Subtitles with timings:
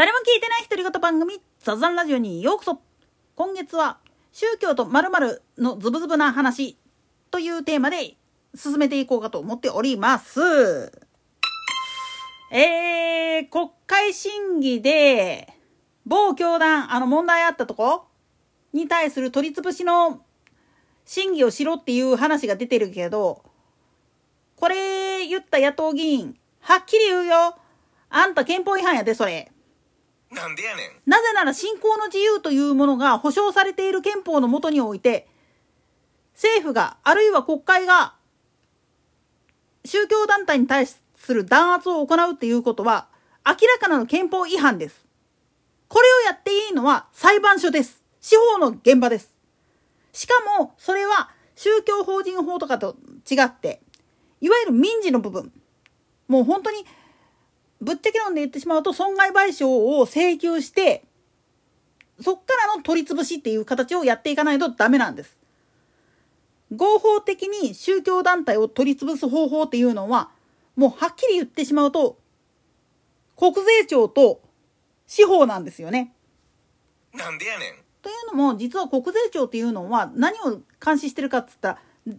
[0.00, 2.80] 誰も聞いてない独り言番組ザザンラジオにようこそ
[3.36, 3.98] 今月は
[4.32, 6.78] 宗教と〇〇のズブズブな話
[7.30, 8.14] というテーマで
[8.54, 10.40] 進めていこうかと思っております。
[12.50, 15.52] えー、国会審議で
[16.06, 18.06] 某教団、あの問題あったとこ
[18.72, 20.22] に対する取り潰しの
[21.04, 23.44] 審議をしろっていう話が出てるけど、
[24.56, 27.58] これ言った野党議員、はっきり言うよ。
[28.08, 29.52] あんた憲法違反やで、それ。
[30.30, 31.10] なんでやねん。
[31.10, 35.28] なぜなら信仰の自由というものが保障されている憲法のもとにおいて、
[36.34, 38.14] 政府が、あるいは国会が、
[39.84, 43.08] 宗教団体に対する弾圧を行うっていうことは、
[43.46, 45.04] 明らかなる憲法違反です。
[45.88, 48.04] これをやっていいのは裁判所です。
[48.20, 49.32] 司法の現場です。
[50.12, 52.96] しかも、それは宗教法人法とかと
[53.30, 53.82] 違って、
[54.40, 55.52] いわゆる民事の部分。
[56.28, 56.86] もう本当に、
[57.80, 61.04] ぶっちゃけ論で言ってしまうと損害賠償を請求して、
[62.20, 65.38] そっからの取り潰しっていう形をやっていかないとダメなんです。
[66.74, 70.30] 合法的に宗教団体を取り潰す方法っていうのは、
[70.76, 72.18] もうはっきり言ってしまうと、
[73.36, 74.42] 国税庁と
[75.06, 76.14] 司法なんですよね。
[77.14, 77.74] なんでやねん。
[78.02, 81.78] というのも、実は国税庁っていうのは何を監視してるかっつったら、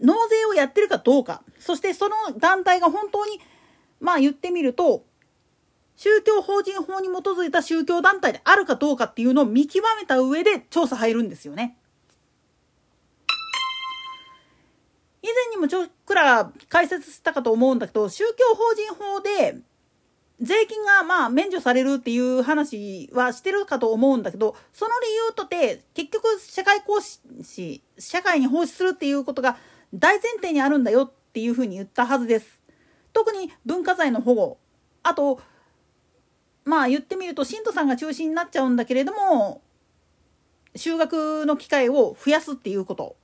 [0.00, 3.40] 納税をやってるかどうか、そしてその団体が本当に、
[4.00, 5.04] まあ言ってみると、
[6.02, 11.76] 宗教法人法に基づいた宗教団体であるかどうかっていうのを見極めた上で調査入るんですよね。
[15.22, 19.58] 以前にもちょっくら解説したかと思うんだけど、宗教法人法で
[20.40, 29.56] 税金がまあ免除されるっていう話はしてるかと思うんだけど、その理由とて結局社会行使、社会に奉仕するっていうことが
[29.94, 32.60] 大前提にあるんだよっていうふうに言ったはずです。
[33.12, 34.58] 特に文化財の保護、
[35.04, 35.40] あと、
[36.64, 39.62] まあ言ってみると信徒さんが中心になっちゃうんだけれども、
[40.76, 43.16] 修学の機会を増やすっていうこと。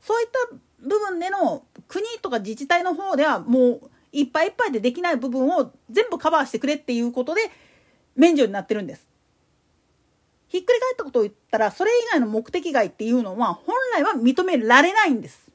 [0.00, 7.40] そういった部分での国とか自治体の方ではもういっぱいいっぱいでできない部分を全部カバーしてくれっていうことで
[8.16, 9.08] 免除になってるんです。
[10.48, 15.50] ひっくり返ったことを言ったらそれ以外の目的外っていうのは本来は認められないんです。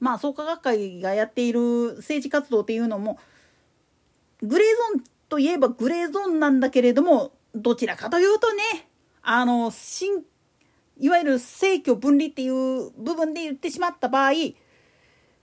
[0.00, 3.18] まあ創価学会がやっている政治活動っていうのも
[4.42, 8.62] グレーゾーンといえばグレーゾーンなんだけれどもどちらかというとね
[9.22, 10.24] あの新
[10.98, 14.32] いわゆる政教分離っていう部分で言ってしまった場合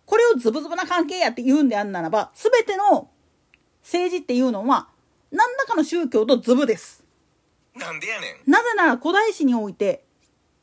[0.06, 3.10] これをズブズブな関係やって言うんであんならば全ての
[3.82, 4.90] 政治っていうのは
[5.32, 7.04] 何らかの宗教とズブです。
[7.76, 10.04] なんでやねなぜなら古代史において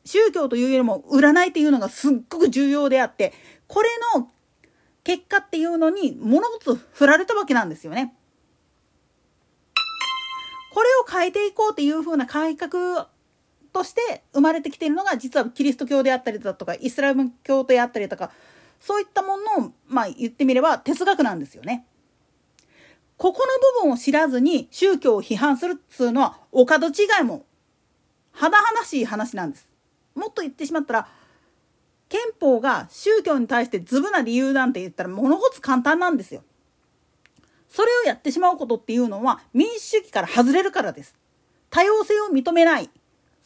[0.05, 3.33] 宗教というよりも占いっていうのがすっごく重要であって
[3.67, 4.29] これの
[5.03, 8.13] 結果っていうのに物事振られたわけなんですよね。
[10.75, 13.07] これを変えていこうっていう風な改革
[13.71, 18.29] として生まれてきているのが実はキリスト教であったりだとかイスラム教であったりとか
[18.81, 21.85] そういったものをまあ言ってみれば哲学なんですよね。
[23.15, 23.47] ここ
[23.79, 27.45] の部分を知らずに宗教を批判するっつうのはお門違いも
[28.35, 29.69] 甚だしい話なんです。
[30.13, 31.07] もっと言ってしまったら
[32.09, 36.43] 憲法が宗教に対してズブな理由なんて言ったら物事簡単なんですよ。
[37.75, 41.13] それをやってしまうことっていうのは民主主義から外れるからです。
[41.69, 42.89] 多様性を認めない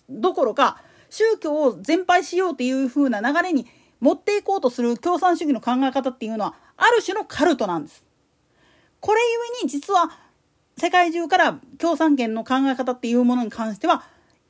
[0.08, 3.66] どころか宗教を全廃しようっていう風な流れに
[4.00, 8.06] 持っていこうとする共産主義の考え方っていうのはある種のカルトなんです。
[9.00, 10.12] これゆえに実は
[10.78, 14.04] 世界中から共産権の考え方っていうものに関しては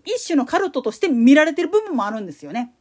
[0.04, 2.74] 一種のカルトとして見られてる部分もあるんですよね。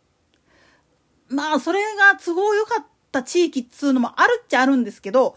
[1.29, 5.37] まあそれが都合良かった地域っつうのもあるっちゃあるんですけど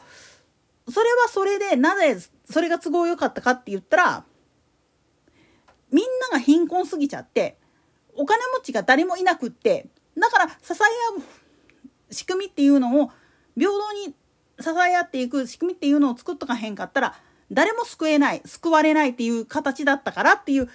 [0.90, 2.18] それはそれでなぜ
[2.50, 4.24] それが都合良かったかって言ったら
[5.92, 7.58] みんなが貧困すぎちゃって
[8.16, 9.88] お金持ちが誰もいなくって
[10.18, 10.76] だから支え
[11.18, 13.12] 合う仕組みっていうのを
[13.58, 14.14] 平等に
[14.60, 17.16] 支え合っていく仕組みっていうのを作っとかへんかったら
[17.52, 20.70] 誰も救えない救われないっていう形だったからっていう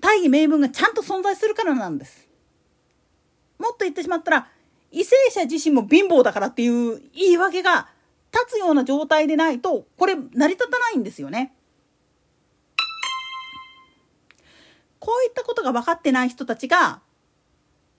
[0.00, 2.28] 大義名分がちゃんと存在するからなんです。
[3.58, 4.48] もっと言ってしまったら
[4.92, 7.88] 為政者自身も貧乏だからっていう言い訳が
[8.34, 11.54] 立つような状態でないとこれ成り立たないんですよね。
[14.98, 17.00] こういったことが分かってない人たちが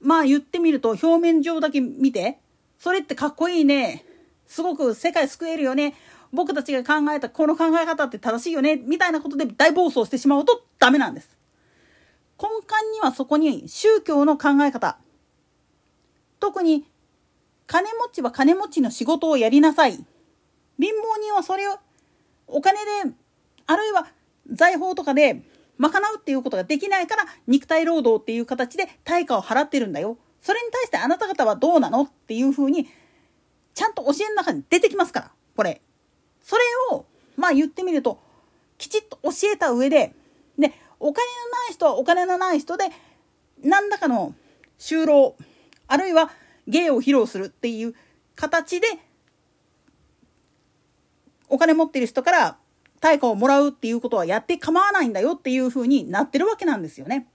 [0.01, 2.39] まあ言ってみると表面上だけ見て
[2.79, 4.03] それってかっこいいね
[4.47, 5.93] すごく世界救えるよね
[6.33, 11.37] 僕たちが考えたこの考え方って正しいよねみたいなことで大暴走してしまうとダメなんです。
[12.41, 14.97] 根幹にはそこに宗教の考え方
[16.39, 16.85] 特に
[17.67, 20.05] 金持ちは金持ちの仕事をやりなさい
[20.79, 21.77] 貧乏人はそれを
[22.47, 23.15] お金で
[23.67, 24.07] あるいは
[24.51, 25.41] 財宝とかで
[25.77, 30.17] 賄うっていうことができないから肉体労働っていう形で対価を払ってるんだよ。
[30.41, 32.87] それに対してあなた方はどうなのっていうふうに
[33.73, 35.81] ちゃんと教えの中に出てきますからこれ。
[36.43, 37.05] それを
[37.35, 38.19] まあ言ってみると
[38.77, 40.13] きちっと教えた上で
[40.59, 42.85] でお金のない人はお金のない人で
[43.63, 44.35] 何らかの
[44.79, 45.35] 就労
[45.87, 46.31] あるいは
[46.67, 47.95] 芸を披露するっていう
[48.35, 48.87] 形で
[51.55, 52.57] お金持ってる人から
[52.99, 57.27] 対価をもらうっていうことはやって構わないんだよっていうふうになってるわけなんですよね。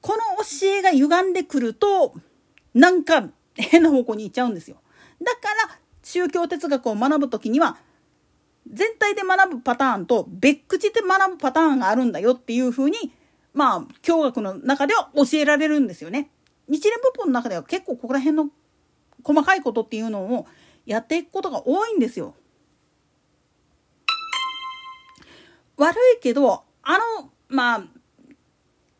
[0.00, 2.14] この教えが歪んでくると
[2.74, 4.76] なんか変な方向に行っちゃうんですよ。
[5.20, 7.76] だから宗教哲学を学ぶ時には
[8.70, 13.12] 全体で学ぶパターンと別口で学ぶパターンがあるんだよっていうふうに
[13.52, 16.30] まあ教学の中では教えられるんですよね。
[16.68, 18.50] 日蓮仏法の中では結構ここら辺の
[19.24, 20.46] 細かいことっていうのを
[20.86, 22.34] やっていくことが多いんですよ。
[25.76, 27.84] 悪いけどあのまあ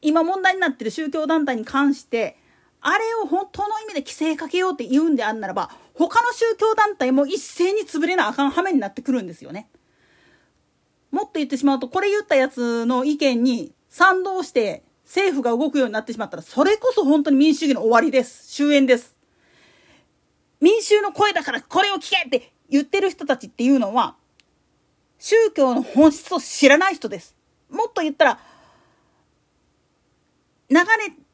[0.03, 2.37] 今問題になってる宗教団体に関して
[2.81, 9.69] あれを本当の意味で規制かけようって言うんであんならば他の宗教団体も一斉に潰れなあかん羽目になってくるんですよね。
[11.11, 19.17] もっと言ってしまうとこれ言ったやつの意見に賛同して政府が動くようになってしまったらそれこそ本当に民主主義の終わりです終焉です
[20.61, 24.17] 民衆の声だからこれを聞けって言ってる人たちっていうのは
[25.19, 27.35] 宗教の本質を知らない人です
[27.71, 28.39] もっと言ったら
[30.71, 30.83] 流れ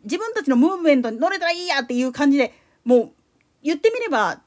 [0.05, 2.55] 自分たちのムーブメントに乗れたらいいやっていう感じで
[2.85, 3.11] もう
[3.63, 4.41] 言ってみれば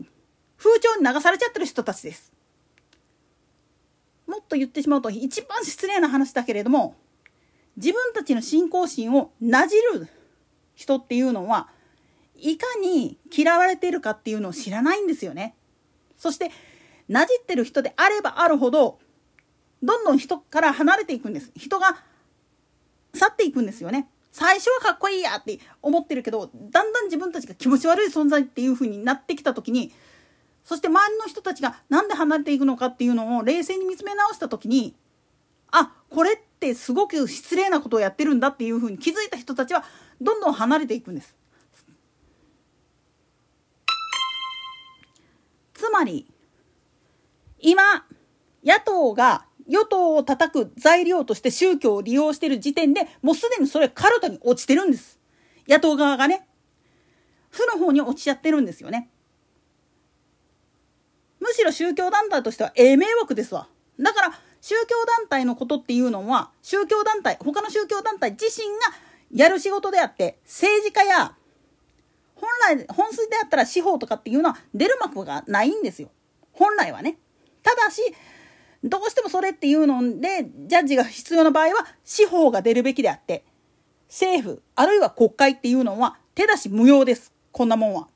[0.58, 2.34] 風潮に流されちゃってる人たちです
[4.28, 6.96] もっと言ってしまうと一番失礼な話だけれども
[7.78, 10.08] 自分たちの信仰心をなじる
[10.76, 11.70] 人っていうのは
[12.36, 15.56] いかに嫌われているかっていうのを知らないんですよね。
[16.18, 16.52] そして
[17.08, 19.00] なじってる人であればあるほど
[19.84, 21.52] どんどん人から離れていくんです。
[21.56, 21.98] 人が
[23.14, 24.10] 去っていくんですよね。
[24.32, 29.94] 最初はかっこいいやって思ってるけどだんだん自分たちが気持ち悪い存在っていう風になってきた時に
[30.64, 34.96] そして周りの人たちが何で離れていくのかっていうのを冷静に見つめ直した時に
[35.70, 39.84] あこれってすごく失礼なことをやってるんだっていうふうに気づいた人たちは
[40.20, 41.36] どんどん離れていくんです。
[45.76, 46.26] つまり
[47.60, 48.06] 今
[48.64, 55.20] 野党が与党を叩く材料として宗教を利用している時点でもうすでにそれカルトに落ちてるんです。
[55.68, 56.48] 野党側がね。
[57.50, 59.10] 負の方に落ちちゃってるんですよね。
[61.40, 63.68] むしろ宗教団体としてはええ迷惑ですわ。
[64.00, 68.96] だから宗教団体のことっていうのは宗教団体他の宗教団体自身が
[69.34, 71.36] やる仕事であって政治家や
[72.36, 76.10] 本来本筋であったら司法とかっていうのは出る幕がないんですよ
[76.54, 77.18] 本来はね
[77.62, 78.02] ただし
[78.84, 83.46] どうしてもそれっていうのでジャッジが必要な場合は司法が出るべきであって
[84.10, 88.08] 政府あるいは国会っていうのは手出し無用ですこんなもんは。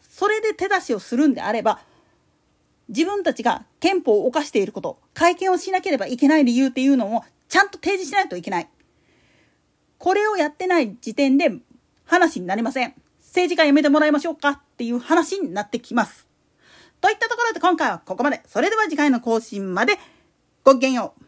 [0.00, 1.80] それで手出しをするんであれば
[2.90, 8.68] 自分たちが憲法を犯していること、会見をしなければいけない理由っていうのをちゃんと提示しないといけない。
[9.98, 11.52] これをやってない時点で
[12.04, 12.94] 話になりません。
[13.20, 16.26] 政治家辞めてもらいましょうかっていう話になってきます。
[17.00, 18.42] といったところで今回はここまで。
[18.46, 19.98] それでは次回の更新まで
[20.64, 21.24] ごきげんよう。